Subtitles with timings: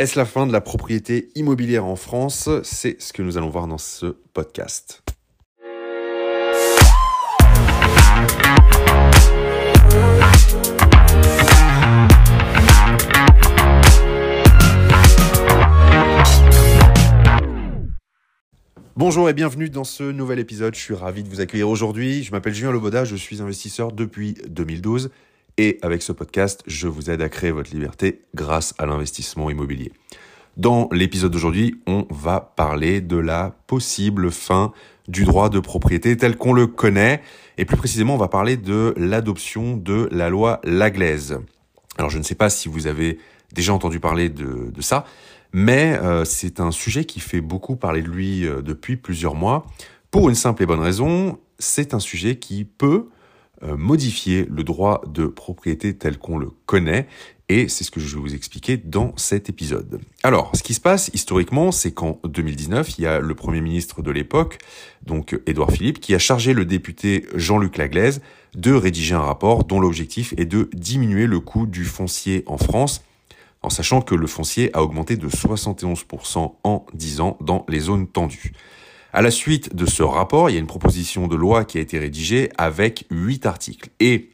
[0.00, 2.48] Est-ce la fin de la propriété immobilière en France?
[2.62, 5.02] C'est ce que nous allons voir dans ce podcast.
[18.96, 20.74] Bonjour et bienvenue dans ce nouvel épisode.
[20.74, 22.22] Je suis ravi de vous accueillir aujourd'hui.
[22.22, 25.10] Je m'appelle Julien Loboda, je suis investisseur depuis 2012
[25.58, 29.92] et avec ce podcast, je vous aide à créer votre liberté grâce à l'investissement immobilier.
[30.56, 34.72] Dans l'épisode d'aujourd'hui, on va parler de la possible fin
[35.08, 37.22] du droit de propriété tel qu'on le connaît.
[37.58, 41.38] Et plus précisément, on va parler de l'adoption de la loi Laglaise.
[41.98, 43.18] Alors je ne sais pas si vous avez
[43.52, 45.04] déjà entendu parler de, ça,
[45.52, 49.66] mais euh, c'est un sujet qui fait beaucoup parler de lui euh, depuis plusieurs mois.
[50.10, 53.08] Pour une simple et bonne raison, c'est un sujet qui peut
[53.62, 57.06] modifier le droit de propriété tel qu'on le connaît
[57.50, 60.00] et c'est ce que je vais vous expliquer dans cet épisode.
[60.22, 64.02] Alors, ce qui se passe historiquement, c'est qu'en 2019, il y a le Premier ministre
[64.02, 64.58] de l'époque,
[65.04, 68.22] donc Édouard Philippe, qui a chargé le député Jean-Luc Laglaise
[68.54, 73.02] de rédiger un rapport dont l'objectif est de diminuer le coût du foncier en France,
[73.62, 78.06] en sachant que le foncier a augmenté de 71% en 10 ans dans les zones
[78.06, 78.52] tendues.
[79.12, 81.80] À la suite de ce rapport, il y a une proposition de loi qui a
[81.80, 83.90] été rédigée avec huit articles.
[83.98, 84.30] Et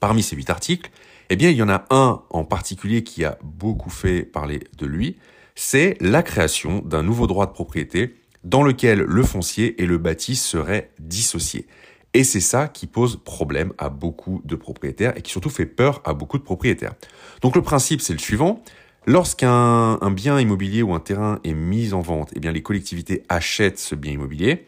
[0.00, 0.90] parmi ces huit articles,
[1.28, 4.86] eh bien, il y en a un en particulier qui a beaucoup fait parler de
[4.86, 5.16] lui.
[5.54, 10.34] C'est la création d'un nouveau droit de propriété dans lequel le foncier et le bâti
[10.34, 11.66] seraient dissociés.
[12.14, 16.00] Et c'est ça qui pose problème à beaucoup de propriétaires et qui surtout fait peur
[16.06, 16.94] à beaucoup de propriétaires.
[17.42, 18.62] Donc le principe, c'est le suivant.
[19.08, 23.78] Lorsqu'un bien immobilier ou un terrain est mis en vente, eh bien les collectivités achètent
[23.78, 24.66] ce bien immobilier.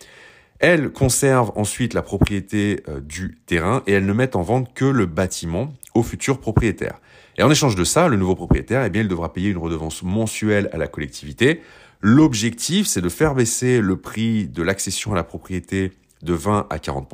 [0.61, 4.84] Elles conservent ensuite la propriété euh, du terrain et elles ne mettent en vente que
[4.84, 7.00] le bâtiment au futur propriétaire.
[7.36, 10.05] Et en échange de ça, le nouveau propriétaire, eh bien, il devra payer une redevance
[10.05, 11.61] mensuelle à la collectivité.
[12.00, 16.78] L'objectif, c'est de faire baisser le prix de l'accession à la propriété de 20 à
[16.78, 17.09] 40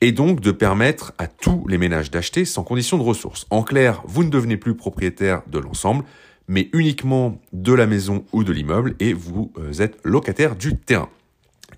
[0.00, 3.46] et donc de permettre à tous les ménages d'acheter sans condition de ressources.
[3.50, 6.04] En clair, vous ne devenez plus propriétaire de l'ensemble,
[6.48, 11.08] mais uniquement de la maison ou de l'immeuble et vous euh, êtes locataire du terrain.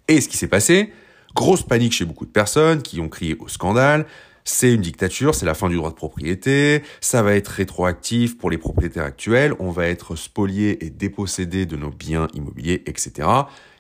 [0.09, 0.93] Et ce qui s'est passé,
[1.35, 4.07] grosse panique chez beaucoup de personnes qui ont crié au scandale,
[4.45, 8.51] c'est une dictature, c'est la fin du droit de propriété, ça va être rétroactif pour
[8.51, 13.29] les propriétaires actuels, on va être spolié et dépossédé de nos biens immobiliers, etc.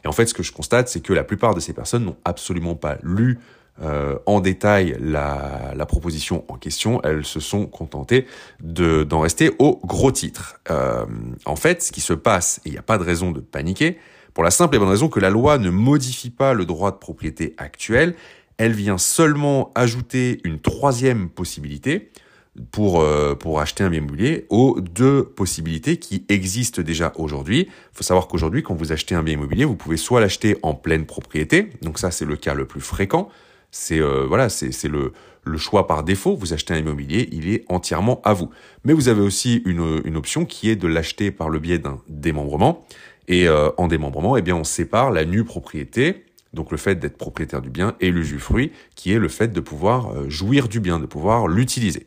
[0.05, 2.19] Et en fait, ce que je constate, c'est que la plupart de ces personnes n'ont
[2.25, 3.39] absolument pas lu
[3.83, 8.27] euh, en détail la, proposition en question, elles se sont contentées
[8.61, 10.61] de, d'en rester au gros titre.
[10.71, 11.07] Euh,
[11.47, 13.99] en fait, ce qui se passe, et il n'y a pas de raison de paniquer,
[14.35, 16.97] pour la simple et bonne raison que la loi ne modifie pas le droit de
[16.97, 18.15] propriété actuel,
[18.57, 22.11] elle vient seulement ajouter une troisième possibilité
[22.73, 27.69] pour, euh, pour acheter un bien immobilier aux deux possibilités qui existent déjà aujourd'hui.
[27.69, 30.75] Il faut savoir qu'aujourd'hui, quand vous achetez un bien immobilier, vous pouvez soit l'acheter en
[30.75, 33.29] pleine propriété, donc ça c'est le cas le plus fréquent,
[33.71, 35.13] c'est euh, voilà, c'est le,
[35.45, 36.37] le choix par défaut.
[36.37, 38.51] Vous achetez un immobilier, il est entièrement à vous.
[38.85, 42.01] Mais vous avez aussi une, une option qui est de l'acheter par le biais d'un
[42.09, 42.87] démembrement.
[43.29, 46.25] Et euh, en démembrement, eh bien, on sépare la nue propriété,
[46.55, 50.13] donc le fait d'être propriétaire du bien, et l'usufruit, qui est le fait de pouvoir
[50.13, 52.07] euh, jouir du bien, de pouvoir l'utiliser.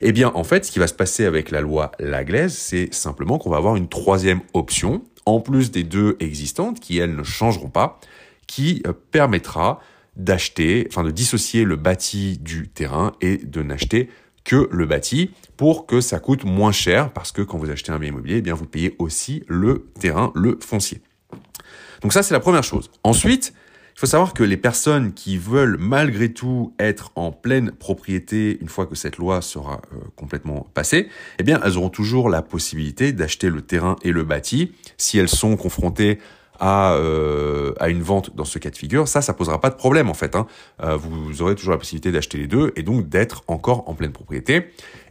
[0.00, 3.38] Eh bien, en fait, ce qui va se passer avec la loi Laglaise, c'est simplement
[3.38, 7.70] qu'on va avoir une troisième option, en plus des deux existantes, qui elles ne changeront
[7.70, 8.00] pas,
[8.46, 9.80] qui permettra
[10.16, 14.08] d'acheter, enfin de dissocier le bâti du terrain et de n'acheter
[14.44, 17.98] que le bâti pour que ça coûte moins cher parce que quand vous achetez un
[17.98, 21.00] bien immobilier, eh bien vous payez aussi le terrain, le foncier.
[22.02, 22.90] Donc ça c'est la première chose.
[23.02, 23.52] Ensuite,
[23.96, 28.68] il faut savoir que les personnes qui veulent malgré tout être en pleine propriété une
[28.68, 33.12] fois que cette loi sera euh, complètement passée, eh bien elles auront toujours la possibilité
[33.12, 36.18] d'acheter le terrain et le bâti si elles sont confrontées
[36.60, 39.76] à, euh, à une vente dans ce cas de figure, ça, ça posera pas de
[39.76, 40.36] problème en fait.
[40.36, 40.46] Hein.
[40.82, 44.12] Euh, vous aurez toujours la possibilité d'acheter les deux et donc d'être encore en pleine
[44.12, 44.66] propriété.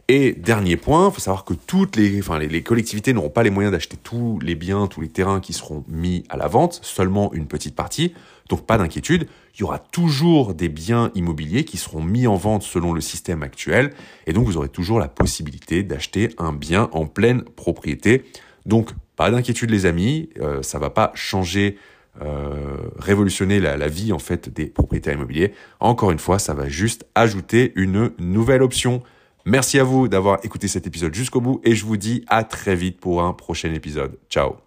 [0.08, 3.96] Et dernier point, faut savoir que toutes les, les collectivités n'auront pas les moyens d'acheter
[3.96, 7.74] tous les biens, tous les terrains qui seront mis à la vente, seulement une petite
[7.74, 8.14] partie.
[8.48, 9.26] Donc pas d'inquiétude,
[9.56, 13.42] il y aura toujours des biens immobiliers qui seront mis en vente selon le système
[13.42, 13.92] actuel,
[14.28, 18.22] et donc vous aurez toujours la possibilité d'acheter un bien en pleine propriété.
[18.64, 21.78] Donc pas d'inquiétude les amis, euh, ça va pas changer,
[22.22, 25.52] euh, révolutionner la, la, vie en fait des propriétaires immobiliers.
[25.80, 29.02] Encore une fois, ça va juste ajouter une nouvelle option.
[29.44, 32.74] Merci à vous d'avoir écouté cet épisode jusqu'au bout et je vous dis à très
[32.74, 34.18] vite pour un prochain épisode.
[34.28, 34.65] Ciao